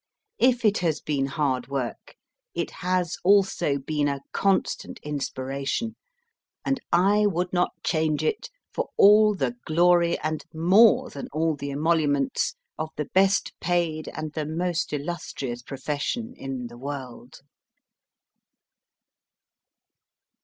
If 0.39 0.65
it 0.65 0.79
has 0.79 0.99
been 0.99 1.27
hard 1.27 1.67
work, 1.67 2.15
it 2.55 2.71
has 2.71 3.17
also 3.23 3.77
been 3.77 4.07
a 4.07 4.21
constant 4.31 4.99
inspiration, 5.03 5.95
and 6.65 6.79
I 6.91 7.27
would 7.27 7.53
not 7.53 7.73
change 7.83 8.23
it 8.23 8.49
for 8.73 8.89
all 8.97 9.35
the 9.35 9.57
glory 9.63 10.17
and 10.21 10.43
more 10.55 11.11
than 11.11 11.27
all 11.31 11.55
the 11.55 11.69
emoluments 11.69 12.55
of 12.79 12.89
the 12.95 13.05
best 13.13 13.53
paid 13.59 14.07
and 14.15 14.33
the 14.33 14.47
most 14.47 14.91
illustrious 14.91 15.61
profession 15.61 16.33
in 16.35 16.65
the 16.65 16.79
world. 16.79 17.41